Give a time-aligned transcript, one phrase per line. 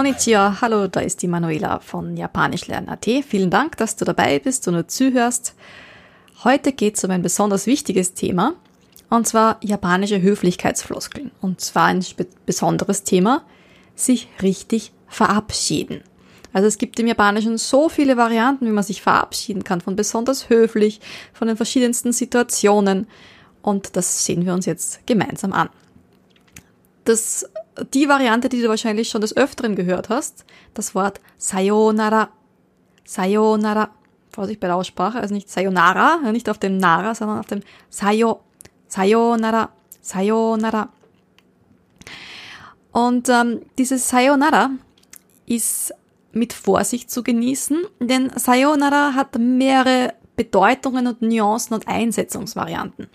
[0.00, 3.04] Konnichiwa, hallo, da ist die Manuela von Japanisch lernen.at.
[3.04, 5.54] Vielen Dank, dass du dabei bist und nur zuhörst.
[6.42, 8.54] Heute geht es um ein besonders wichtiges Thema,
[9.10, 11.32] und zwar japanische Höflichkeitsfloskeln.
[11.42, 12.02] Und zwar ein
[12.46, 13.44] besonderes Thema,
[13.94, 16.00] sich richtig verabschieden.
[16.54, 20.48] Also es gibt im Japanischen so viele Varianten, wie man sich verabschieden kann, von besonders
[20.48, 21.02] höflich,
[21.34, 23.06] von den verschiedensten Situationen.
[23.60, 25.68] Und das sehen wir uns jetzt gemeinsam an.
[27.04, 27.50] Das,
[27.84, 30.44] die Variante, die du wahrscheinlich schon des Öfteren gehört hast,
[30.74, 32.30] das Wort Sayonara.
[33.04, 33.90] Sayonara.
[34.32, 38.40] Vorsicht bei der Aussprache, also nicht Sayonara, nicht auf dem Nara, sondern auf dem Sayo.
[38.86, 39.70] Sayonara.
[40.00, 40.88] Sayonara.
[42.92, 44.70] Und ähm, dieses Sayonara
[45.46, 45.92] ist
[46.32, 53.08] mit Vorsicht zu genießen, denn Sayonara hat mehrere Bedeutungen und Nuancen und Einsetzungsvarianten.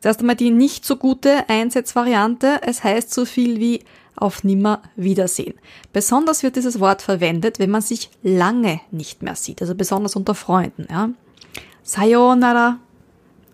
[0.00, 2.60] Zuerst einmal die nicht so gute Einsetzvariante.
[2.62, 3.84] Es heißt so viel wie
[4.16, 5.54] auf nimmer Wiedersehen.
[5.92, 10.34] Besonders wird dieses Wort verwendet, wenn man sich lange nicht mehr sieht, also besonders unter
[10.34, 10.86] Freunden.
[10.90, 11.10] Ja.
[11.82, 12.78] Sayonara,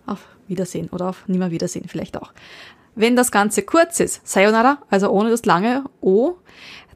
[0.05, 2.33] auf Wiedersehen oder auf nimmer Wiedersehen vielleicht auch.
[2.95, 6.35] Wenn das Ganze kurz ist, Sayonara, also ohne das lange O,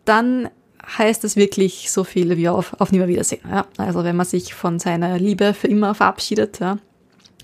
[0.03, 0.49] dann
[0.97, 3.41] heißt es wirklich so viel wie auf, auf Nimmerwiedersehen.
[3.49, 3.65] Ja?
[3.77, 6.59] Also wenn man sich von seiner Liebe für immer verabschiedet.
[6.59, 6.77] Ja?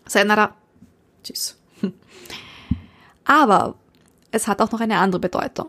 [0.07, 0.55] Sayonara.
[1.23, 1.57] Tschüss.
[3.25, 3.75] Aber
[4.31, 5.67] es hat auch noch eine andere Bedeutung.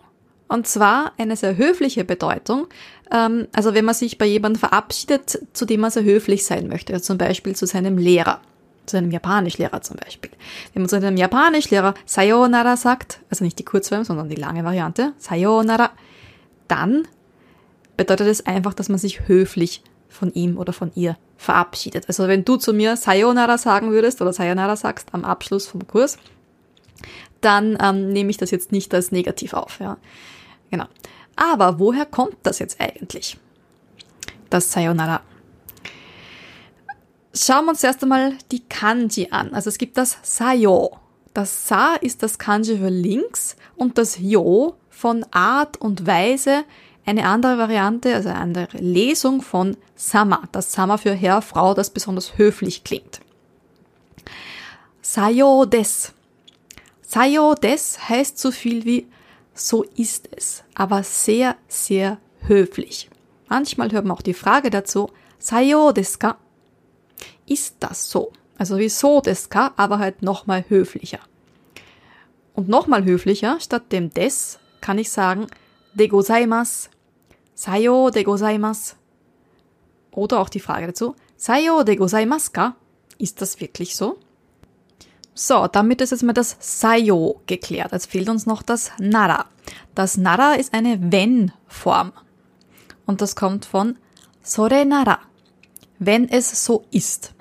[0.48, 2.66] Und zwar eine sehr höfliche Bedeutung.
[3.12, 6.94] Ähm, also wenn man sich bei jemandem verabschiedet, zu dem man sehr höflich sein möchte.
[6.94, 8.40] Also zum Beispiel zu seinem Lehrer.
[8.86, 10.30] Zu einem Japanischlehrer zum Beispiel.
[10.72, 15.12] Wenn man zu einem Japanischlehrer Sayonara sagt, also nicht die Kurzform, sondern die lange Variante,
[15.18, 15.90] Sayonara,
[16.68, 17.06] dann
[17.98, 22.08] bedeutet es einfach, dass man sich höflich von ihm oder von ihr verabschiedet.
[22.08, 26.18] Also wenn du zu mir Sayonara sagen würdest oder Sayonara sagst am Abschluss vom Kurs,
[27.40, 29.78] dann ähm, nehme ich das jetzt nicht als negativ auf.
[29.80, 29.98] Ja.
[30.70, 30.86] Genau.
[31.36, 33.38] Aber woher kommt das jetzt eigentlich?
[34.50, 35.20] Das Sayonara.
[37.34, 39.54] Schauen wir uns erst einmal die Kanji an.
[39.54, 40.98] Also es gibt das Sayo.
[41.34, 46.64] Das Sa ist das Kanji für links und das Yo von Art und Weise,
[47.08, 50.42] eine andere Variante, also eine andere Lesung von Sama.
[50.52, 53.20] Das Sama für Herr, Frau, das besonders höflich klingt.
[55.00, 56.12] Sayo des.
[57.00, 59.06] Sayo des heißt so viel wie
[59.54, 63.08] so ist es, aber sehr, sehr höflich.
[63.48, 65.08] Manchmal hört man auch die Frage dazu,
[65.38, 66.36] Sayo desu ka?
[67.46, 68.32] Ist das so?
[68.58, 71.20] Also wie so desu ka, aber halt nochmal höflicher.
[72.52, 75.46] Und nochmal höflicher, statt dem des kann ich sagen,
[75.94, 76.90] de gozaimasu,
[77.58, 78.94] Sayo de gozaimasu.
[80.12, 82.76] Oder auch die Frage dazu, Sayo de gozaimasu ka?
[83.18, 84.16] Ist das wirklich so?
[85.34, 87.90] So, damit ist jetzt mal das Sayo geklärt.
[87.90, 89.46] Jetzt fehlt uns noch das Nara.
[89.96, 92.12] Das Nara ist eine Wenn-Form.
[93.06, 93.98] Und das kommt von
[94.40, 95.18] Sore Nara.
[95.98, 97.34] Wenn es so ist.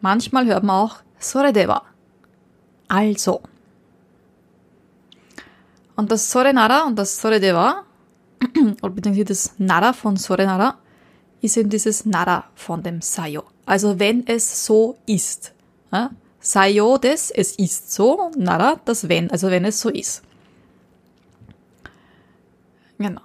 [0.00, 1.82] Manchmal hört man auch Sore dewa.
[2.88, 3.40] Also.
[5.94, 7.84] Und das Sore Nara und das Sore dewa
[8.82, 10.78] oder beziehungsweise das Nara von Sorenara,
[11.40, 13.44] ist eben dieses Nara von dem Sayo.
[13.66, 15.52] Also wenn es so ist.
[15.92, 16.10] Ja?
[16.40, 20.22] Sayo des, es ist so, Nara, das wenn, also wenn es so ist.
[22.98, 23.20] Genau.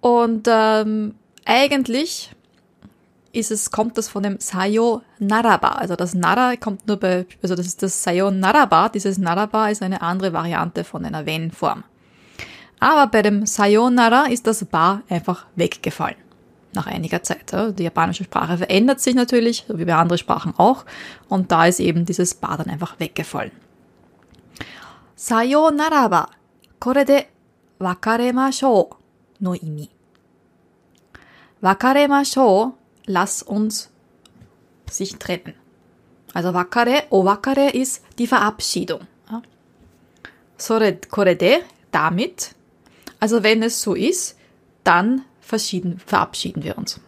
[0.00, 1.14] Und ähm,
[1.44, 2.30] eigentlich
[3.32, 5.72] ist es, kommt das von dem Sayo Naraba.
[5.72, 8.88] Also das Nara kommt nur bei, also das ist das Sayo Naraba.
[8.88, 11.84] Dieses Naraba ist eine andere Variante von einer Wenn-Form.
[12.80, 16.16] Aber bei dem Sayonara ist das Ba einfach weggefallen.
[16.72, 17.52] Nach einiger Zeit.
[17.78, 20.84] Die japanische Sprache verändert sich natürlich, wie bei anderen Sprachen auch.
[21.28, 23.52] Und da ist eben dieses Ba dann einfach weggefallen.
[25.14, 26.28] Sayonara wa
[26.78, 27.24] kore de
[27.78, 28.90] wakaremashou
[29.40, 29.90] no imi.
[31.60, 32.72] Wakaremashou,
[33.06, 33.90] lass uns
[34.88, 35.54] sich trennen.
[36.32, 39.00] Also wakare, o wakare ist die Verabschiedung.
[40.56, 42.54] Sore kore de, damit,
[43.20, 44.36] also wenn es so ist,
[44.82, 47.00] dann verabschieden wir uns.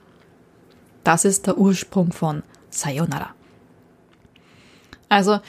[1.05, 3.35] Das ist der Ursprung von Sayonara.
[5.09, 5.41] Also,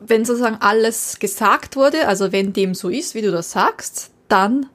[0.00, 4.66] wenn sozusagen alles gesagt wurde, also wenn dem so ist, wie du das sagst, dann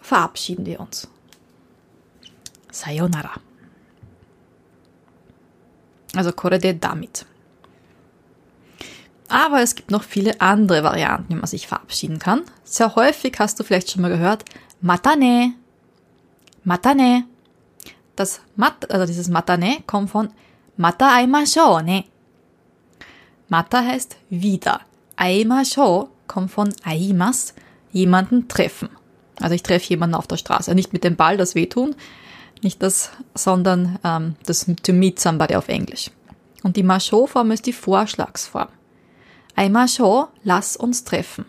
[0.00, 1.08] verabschieden wir uns.
[2.70, 3.40] Sayonara.
[6.14, 7.26] Also korede damit.
[9.28, 12.42] Aber es gibt noch viele andere Varianten, wie man sich verabschieden kann.
[12.62, 14.44] Sehr häufig hast du vielleicht schon mal gehört,
[14.84, 15.54] Matane.
[16.62, 17.24] Matane.
[18.16, 20.28] Das Mat, also dieses Matane kommt von
[20.76, 22.04] Mata aimashou ne.
[23.48, 24.82] Mata heißt wieder.
[25.16, 27.54] Aimashou kommt von aimas,
[27.92, 28.90] jemanden treffen.
[29.40, 30.74] Also ich treffe jemanden auf der Straße.
[30.74, 31.96] Nicht mit dem Ball, das wehtun,
[32.60, 36.10] nicht das, sondern ähm, das to meet somebody auf Englisch.
[36.62, 38.68] Und die Macho-Form ist die Vorschlagsform.
[39.56, 41.46] Einmal schon, lass uns treffen.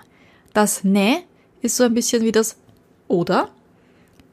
[0.53, 1.23] Das ne
[1.61, 2.55] ist so ein bisschen wie das
[3.07, 3.49] oder.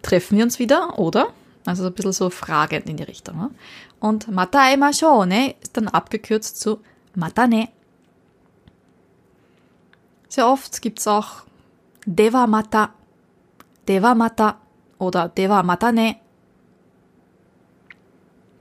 [0.03, 1.33] Treffen wir uns wieder, oder?
[1.65, 3.37] Also so ein bisschen so fragend in die Richtung.
[3.37, 3.51] Ne?
[4.01, 6.81] Und mata einmal schon, ne, ist dann abgekürzt zu
[7.15, 7.69] mata ne.
[10.29, 11.45] Sehr oft gibt's auch
[12.05, 12.95] deva mata,
[13.87, 14.57] deva mata
[14.99, 16.17] oder deva mata ne.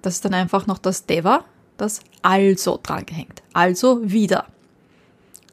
[0.02, 1.46] Das ist dann einfach noch das deva,
[1.78, 3.42] das also drangehängt.
[3.54, 4.46] Also wieder.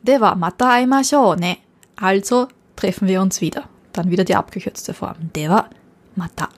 [0.03, 1.59] Deva mata aimashou ne.
[1.97, 3.69] Also treffen wir uns wieder.
[3.99, 5.33] Dann wieder die abgekürzte Form.
[5.35, 5.69] Deva
[6.15, 6.49] mata.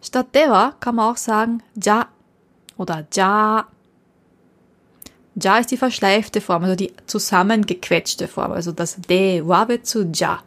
[0.00, 2.08] Statt deva kann man auch sagen ja
[2.78, 3.66] oder ja.
[5.34, 8.52] Ja ist die verschleifte Form, also die zusammengequetschte Form.
[8.52, 10.42] Also das de wa wird zu ja.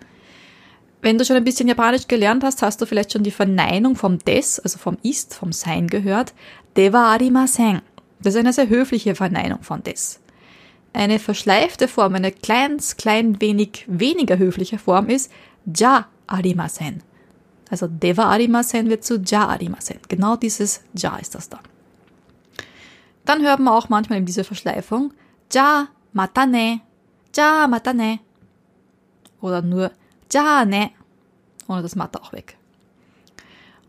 [1.04, 4.18] Wenn du schon ein bisschen Japanisch gelernt hast, hast du vielleicht schon die Verneinung vom
[4.18, 6.34] des, also vom ist, vom sein gehört.
[6.76, 7.84] Deva arimasen.
[8.20, 10.20] Das ist eine sehr höfliche Verneinung von des.
[10.96, 15.30] Eine verschleifte Form, eine kleins, klein wenig weniger höfliche Form ist
[15.66, 17.04] ja arimasen.
[17.70, 20.00] Also deva arimasen wird zu ja arimasen.
[20.08, 21.60] Genau dieses ja ist das da.
[23.26, 25.14] Dann hört man auch manchmal eben diese Verschleifung
[25.52, 26.80] ja matane,
[27.36, 28.20] ja matane.
[29.42, 29.92] Oder nur
[30.32, 30.92] ja ne.
[31.68, 32.56] Ohne das Mata auch weg.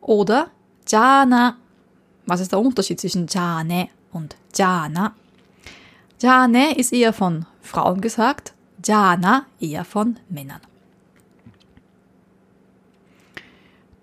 [0.00, 0.50] Oder
[0.88, 1.56] jana.
[2.26, 5.14] Was ist der Unterschied zwischen jane und jana?
[6.18, 10.60] Jane ist eher von Frauen gesagt, Jana eher von Männern.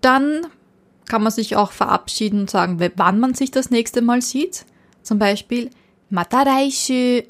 [0.02, 0.46] Dann
[1.08, 4.66] kann man sich auch verabschieden und sagen, wann man sich das nächste Mal sieht.
[5.02, 5.72] Zum Beispiel
[6.10, 7.24] Mataraishu.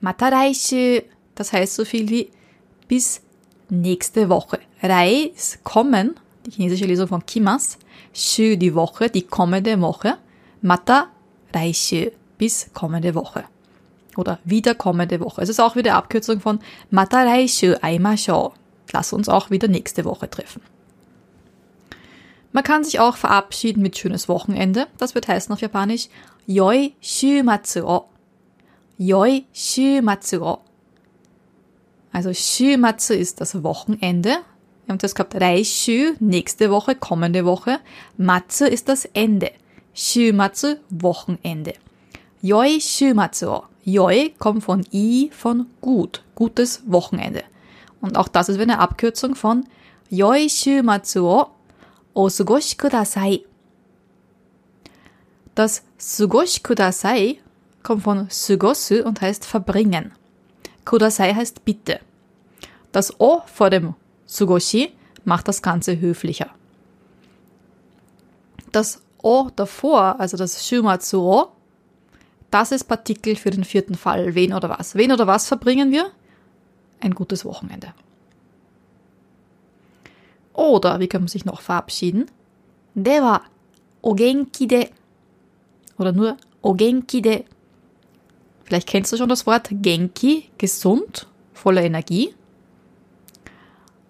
[0.00, 1.02] Mataraishu.
[1.34, 2.30] Das heißt so viel wie
[2.88, 3.22] bis
[3.68, 4.58] nächste Woche.
[5.34, 7.78] Ist kommen, die chinesische Lesung von Kimas.
[8.12, 10.18] Shu die Woche, die kommende Woche.
[10.60, 11.08] Mata
[11.54, 13.44] Raishu bis kommende Woche
[14.16, 15.42] oder wieder kommende Woche.
[15.42, 16.60] Es ist auch wieder Abkürzung von
[16.90, 18.52] Mataraishu Aimashou.
[18.92, 20.62] Lass uns auch wieder nächste Woche treffen.
[22.52, 24.86] Man kann sich auch verabschieden mit schönes Wochenende.
[24.98, 26.08] Das wird heißen auf Japanisch
[26.46, 28.04] Yoi Shumatsu o.
[28.98, 30.58] Yoi Shumatsu o.
[32.12, 34.30] Also Shumatsu ist das Wochenende.
[34.84, 37.78] Wir haben das gehabt Reishu, nächste Woche, kommende Woche.
[38.16, 39.52] Matsu ist das Ende.
[39.94, 41.74] Shumatsu, Wochenende.
[42.42, 43.62] Yoi Shumatsu o.
[43.84, 47.42] Yoi kommt von I von gut, gutes Wochenende.
[48.00, 49.64] Und auch das ist eine Abkürzung von
[50.10, 51.46] Yoi Shumatsu o
[52.14, 53.44] osugoshi kudasai.
[55.54, 57.38] Das Sugoshi kudasai
[57.82, 60.12] kommt von sugosu und heißt verbringen.
[60.84, 62.00] Kudasai heißt bitte.
[62.92, 63.94] Das O vor dem
[64.26, 64.92] Sugoshi
[65.24, 66.50] macht das Ganze höflicher.
[68.72, 71.52] Das O davor, also das Shumatsu o,
[72.50, 74.34] das ist Partikel für den vierten Fall.
[74.34, 74.94] Wen oder was?
[74.94, 76.10] Wen oder was verbringen wir?
[77.00, 77.94] Ein gutes Wochenende.
[80.52, 82.26] Oder, wie kann man sich noch verabschieden?
[82.94, 83.42] Dewa
[84.02, 84.88] ogenki de.
[85.96, 87.44] Oder nur ogenki de.
[88.64, 92.34] Vielleicht kennst du schon das Wort Genki, gesund, voller Energie.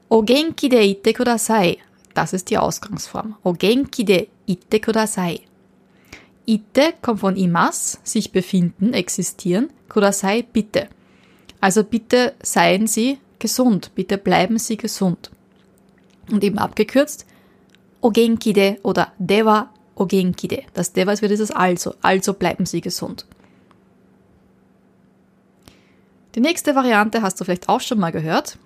[0.09, 1.79] Ogenki de itte kudasai.
[2.15, 3.37] Das ist die Ausgangsform.
[3.45, 5.43] Ogenki de itte kudasai.
[6.51, 9.71] Ite kommt von imas, sich befinden, existieren.
[9.89, 10.89] Kudasai, bitte.
[11.61, 15.31] Also bitte seien Sie gesund, bitte bleiben Sie gesund.
[16.29, 17.25] Und eben abgekürzt,
[18.01, 20.65] ogenkide oder dewa ogenkide.
[20.75, 23.27] Das dewa ist wieder dieses also, also bleiben Sie gesund.
[26.35, 28.59] Die nächste Variante hast du vielleicht auch schon mal gehört.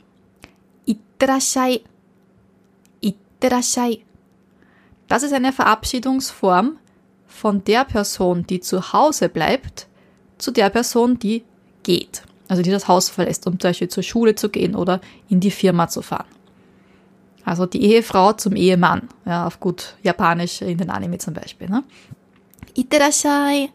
[0.87, 1.83] Itterashai.
[3.01, 4.05] Itterashai.
[5.09, 6.79] Das ist eine Verabschiedungsform,
[7.35, 9.89] von der Person, die zu Hause bleibt,
[10.39, 11.43] zu der Person, die
[11.83, 12.23] geht.
[12.47, 15.51] Also die das Haus verlässt, um zum Beispiel zur Schule zu gehen oder in die
[15.51, 16.29] Firma zu fahren.
[17.45, 21.69] Also die Ehefrau zum Ehemann, ja, auf gut Japanisch in den Anime zum Beispiel.
[21.69, 21.83] Ne?
[22.75, 23.71] Iterashai.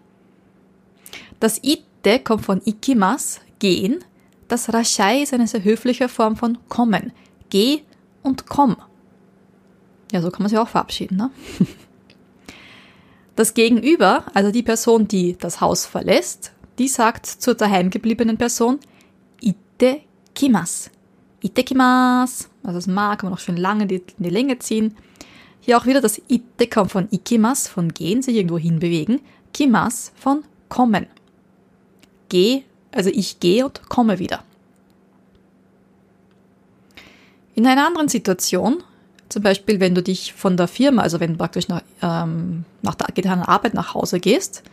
[1.39, 4.03] Das Ite kommt von Ikimas, gehen.
[4.47, 7.11] Das Rashai ist eine sehr höfliche Form von kommen.
[7.49, 7.81] Geh
[8.23, 8.77] und komm.
[10.11, 11.17] Ja, so kann man sich auch verabschieden.
[11.17, 11.29] Ne?
[13.39, 18.79] Das Gegenüber, also die Person, die das Haus verlässt, die sagt zur daheimgebliebenen Person
[19.39, 20.01] Ite
[20.35, 20.91] kimas.
[21.41, 22.49] Ite kimas.
[22.63, 24.97] Also das Ma kann man auch schön lange in die Länge ziehen.
[25.61, 29.21] Hier auch wieder das Ite kommt von ikimas, von gehen, sich irgendwo hinbewegen.
[29.53, 31.07] Kimas von kommen.
[32.27, 34.43] Geh, also ich gehe und komme wieder.
[37.55, 38.83] In einer anderen Situation,
[39.29, 42.95] zum Beispiel wenn du dich von der Firma, also wenn du praktisch nach, ähm, nach
[42.95, 44.63] der getanen Arbeit nach Hause gehst,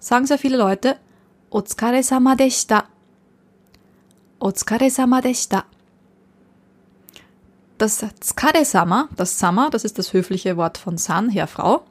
[0.00, 0.96] sagen sehr viele Leute,
[1.50, 2.84] Otsukare-sama deshita.
[4.38, 5.64] Otsukare-sama deshita.
[7.78, 11.84] Das Tsukare-sama, das Sama, das ist das höfliche Wort von San, Herr, Frau.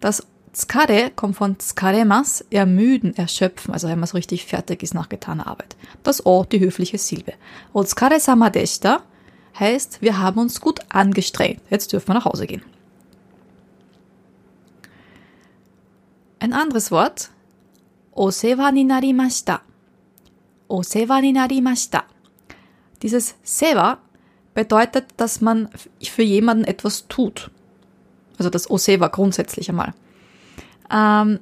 [0.00, 5.08] Das Tsukare kommt von Tsukaremas, ermüden, erschöpfen, also wenn man so richtig fertig ist nach
[5.08, 5.76] getaner Arbeit.
[6.02, 7.34] Das O, die höfliche Silbe.
[7.72, 9.02] Otsukare-sama deshita
[9.58, 11.60] heißt, wir haben uns gut angestrengt.
[11.70, 12.62] Jetzt dürfen wir nach Hause gehen.
[16.40, 17.30] Ein anderes Wort.
[18.12, 19.60] Osewa ni narimashita.
[20.68, 22.04] Osewa ni narimashita.
[23.02, 23.98] Dieses Sewa
[24.54, 25.68] bedeutet, dass man
[26.02, 27.50] für jemanden etwas tut.
[28.38, 29.94] Also das Osewa grundsätzlich einmal.
[30.90, 31.40] Ähm,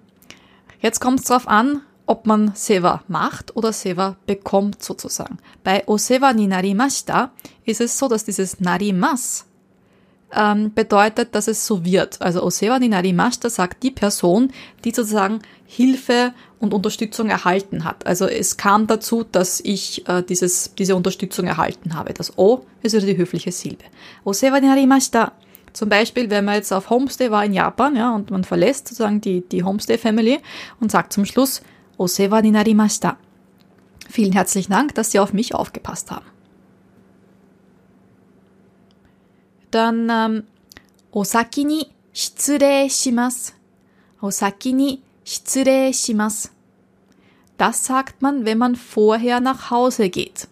[0.81, 5.39] jetzt kommt es darauf an, ob man Seva macht oder Seva bekommt sozusagen.
[5.65, 7.33] Bei Osewa ni narimashita
[7.65, 9.47] ist es so, dass dieses narimas
[10.33, 12.21] ähm, bedeutet, dass es so wird.
[12.23, 14.53] Also Osewa ni narimashita sagt die Person,
[14.85, 18.07] die sozusagen Hilfe und Unterstützung erhalten hat.
[18.07, 22.15] Also es kam dazu, dass ich äh, dieses, diese Unterstützung erhalten habe.
[22.15, 23.85] Das O ist wieder die höfliche Silbe.
[24.25, 25.33] Osewa ni narimashita
[25.73, 29.21] zum Beispiel, wenn man jetzt auf Homestay war in Japan, ja, und man verlässt sozusagen
[29.21, 30.39] die, die Homestay-Family
[30.81, 31.61] und sagt zum Schluss,
[31.99, 32.53] Osewa ni.
[34.09, 36.27] Vielen herzlichen Dank, dass Sie auf mich aufgepasst haben.
[39.71, 40.43] Dann ähm,
[41.11, 43.53] Osaki ni shitsurei shimasu.
[44.21, 46.49] Osaki ni shitsurei shimasu.
[47.59, 50.49] Das sagt man, wenn man vorher nach Hause geht.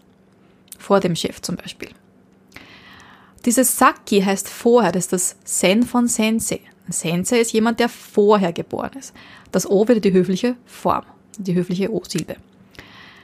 [0.79, 1.91] Vor dem Chef zum Beispiel.
[3.45, 6.61] Dieses Saki heißt vorher, das ist das Sen von Sensei.
[6.89, 9.15] Sensei ist jemand, der vorher geboren ist.
[9.53, 11.05] Das O wird die höfliche Form
[11.39, 12.37] die höfliche O-Silbe.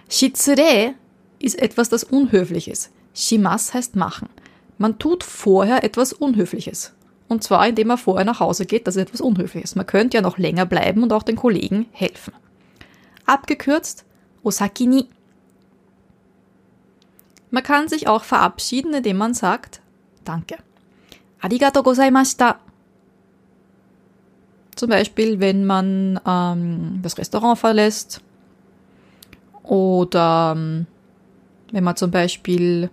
[0.08, 0.94] Shitsure
[1.38, 2.90] ist etwas, das unhöflich ist.
[3.14, 4.28] Shimas heißt machen.
[4.78, 6.92] Man tut vorher etwas Unhöfliches.
[7.28, 9.76] Und zwar, indem man vorher nach Hause geht, das ist etwas Unhöfliches.
[9.76, 12.34] Man könnte ja noch länger bleiben und auch den Kollegen helfen.
[13.24, 14.04] Abgekürzt,
[14.42, 15.08] Osaki ni.
[17.50, 19.80] Man kann sich auch verabschieden, indem man sagt,
[20.24, 20.56] danke.
[21.40, 22.58] Arigato gozaimashita.
[24.80, 28.22] Zum Beispiel, wenn man ähm, das Restaurant verlässt
[29.62, 30.86] oder ähm,
[31.70, 32.88] wenn man zum Beispiel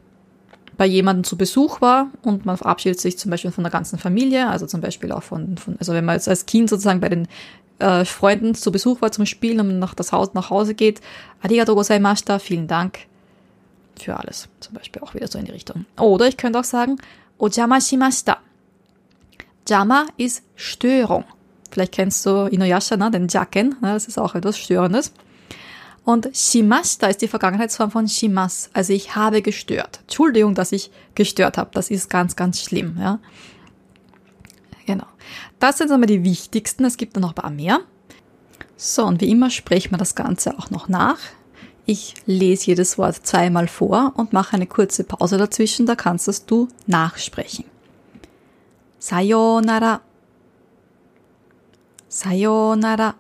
[0.76, 4.50] bei jemandem zu Besuch war und man verabschiedet sich zum Beispiel von der ganzen Familie,
[4.50, 7.26] also zum Beispiel auch von, von also wenn man jetzt als Kind sozusagen bei den
[7.80, 11.00] äh, Freunden zu Besuch war zum Spielen und nach das Haus nach Hause geht,
[11.42, 13.00] arigato gozaimashita, vielen Dank
[13.98, 15.86] für alles, zum Beispiel auch wieder so in die Richtung.
[15.98, 16.98] Oder ich könnte auch sagen,
[17.38, 18.40] ojama shimashita.
[19.70, 21.24] Jama ist Störung.
[21.72, 23.12] Vielleicht kennst du Inuyasha, ne?
[23.12, 23.76] den Jacken.
[23.82, 23.94] Ne?
[23.94, 25.14] Das ist auch etwas Störendes.
[26.04, 28.70] Und shimashita ist die Vergangenheitsform von shimas.
[28.74, 30.00] Also ich habe gestört.
[30.04, 31.72] Entschuldigung, dass ich gestört habe.
[31.74, 32.98] Das ist ganz, ganz schlimm.
[32.98, 33.20] Ja?
[34.86, 35.08] Genau.
[35.60, 36.86] Das sind einmal die wichtigsten.
[36.86, 37.82] Es gibt dann noch ein paar mehr.
[38.78, 41.18] So, und wie immer sprechen wir das Ganze auch noch nach.
[41.86, 45.86] Ich lese jedes Wort zweimal vor und mache eine kurze Pause dazwischen.
[45.86, 47.66] Da kannst du nachsprechen.
[49.00, 50.02] Sayonara.
[52.18, 53.16] さようなら。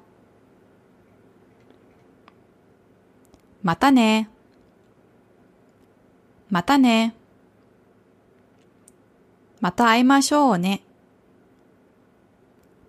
[3.61, 4.27] またね。
[6.49, 7.13] またね。
[9.61, 10.81] また会いましょうね。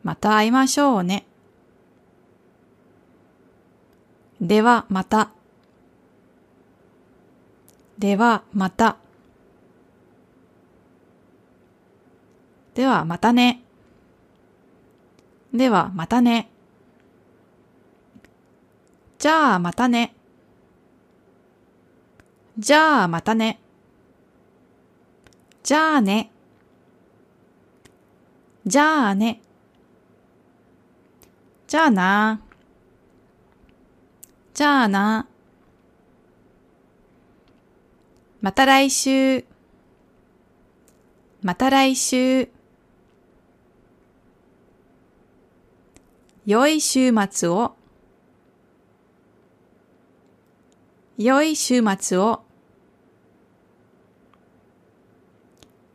[0.02, 1.26] また会いましょうね。
[4.40, 5.28] ではまた。
[7.98, 8.96] ではまた。
[12.74, 13.67] ではまたね。
[15.58, 16.48] ではまたね。
[19.18, 20.14] じゃあまたね。
[22.56, 23.58] じゃあまたね。
[25.64, 26.30] じゃあね。
[28.64, 29.40] じゃあね。
[31.66, 32.40] じゃあな。
[34.54, 35.26] じゃあな。
[38.40, 39.44] また来週。
[41.42, 42.57] また来週。
[46.48, 47.76] 良い週末を、
[51.18, 52.40] 良い週末を、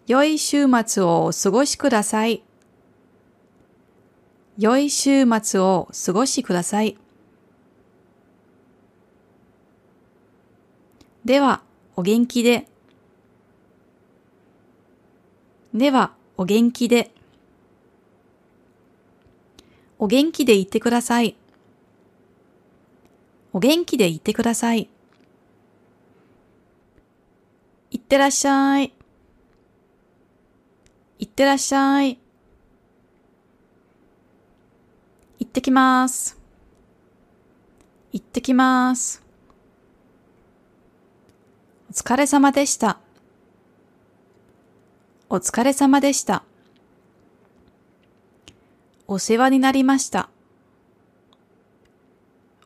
[0.06, 2.44] 良い週末をお過ごしください。
[4.60, 7.00] 良い週末をお過ごしください。
[11.26, 11.64] では、
[11.96, 12.68] お元気で。
[15.74, 17.12] では、お元気で。
[20.00, 21.36] お元気でいてください。
[23.54, 24.90] お元気でいてください。
[27.92, 28.94] いってらっしゃい。
[31.20, 32.20] いってらっしゃい。
[35.40, 36.38] 行ってきます。
[38.12, 39.24] 行ってきます。
[41.90, 43.00] お疲れ様でした。
[45.30, 46.44] お疲れ様でした。
[49.08, 50.30] お世話になりました。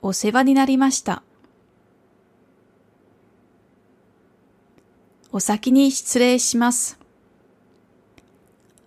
[0.02, 1.24] お世話になりました。
[5.32, 7.00] お先に失礼します。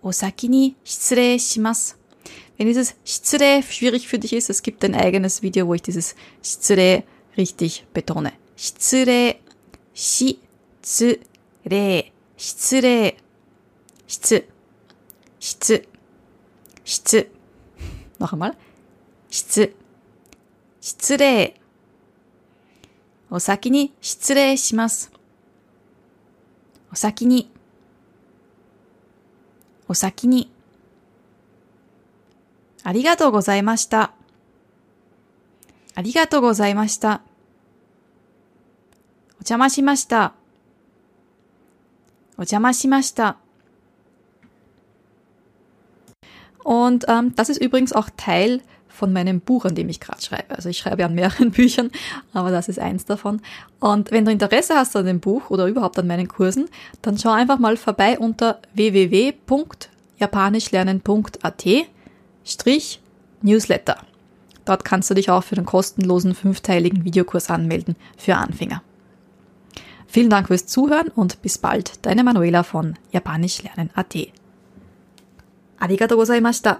[0.01, 1.99] お先に失礼します。
[2.57, 7.05] Wenn dieses 失礼 schwierig für dich ist, es gibt ein eigenes Video, wo ich dieses 失礼
[7.37, 8.33] richtig betone.
[8.55, 9.41] 失礼、
[9.93, 10.39] し、
[10.81, 11.19] つ、
[11.65, 12.81] れ失
[18.25, 18.55] nochmal.
[19.29, 19.75] 失、
[20.79, 21.59] 失礼。
[23.29, 25.11] お先に失礼します。
[26.91, 27.49] お先に、
[29.87, 30.51] お先に。
[32.83, 34.13] ありがとうございました。
[35.95, 37.21] ありがとうございました。
[39.33, 40.33] お邪魔しました。
[42.37, 43.37] お邪魔しました。
[46.63, 50.55] Und ähm, das ist übrigens auch Teil von meinem Buch, an dem ich gerade schreibe.
[50.55, 51.89] Also ich schreibe an mehreren Büchern,
[52.33, 53.41] aber das ist eins davon.
[53.79, 56.69] Und wenn du Interesse hast an dem Buch oder überhaupt an meinen Kursen,
[57.01, 61.65] dann schau einfach mal vorbei unter www.japanischlernen.at
[62.43, 62.99] Strich
[63.41, 63.97] Newsletter.
[64.65, 68.83] Dort kannst du dich auch für den kostenlosen fünfteiligen Videokurs anmelden für Anfänger.
[70.07, 74.40] Vielen Dank fürs Zuhören und bis bald, deine Manuela von japanischlernen.at.
[75.81, 76.79] ありがとうございました。